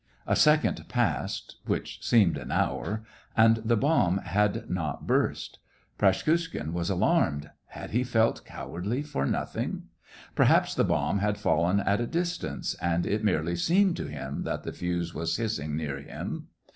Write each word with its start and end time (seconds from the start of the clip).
A 0.25 0.35
second 0.35 0.83
passed, 0.89 1.57
which 1.67 2.03
seemed 2.03 2.35
an 2.35 2.51
hour— 2.51 3.03
and 3.37 3.57
the 3.57 3.77
bomb 3.77 4.17
had 4.17 4.67
not 4.67 5.05
burst. 5.05 5.59
Praskukhin 5.99 6.73
was 6.73 6.89
alarmed; 6.89 7.51
had 7.67 7.91
he 7.91 8.03
felt 8.03 8.43
cowardly 8.43 9.03
for 9.03 9.27
nothing} 9.27 9.83
Perhaps 10.35 10.73
the 10.73 10.83
bomb 10.83 11.19
had 11.19 11.37
fallen 11.37 11.79
at 11.81 12.01
a 12.01 12.07
distance, 12.07 12.73
and 12.81 13.05
it 13.05 13.23
merely 13.23 13.55
seemed 13.55 13.95
to 13.97 14.07
him 14.07 14.41
that 14.41 14.63
the 14.63 14.73
fuse 14.73 15.13
was 15.13 15.37
hissing 15.37 15.75
near 15.75 15.99
him. 16.01 16.47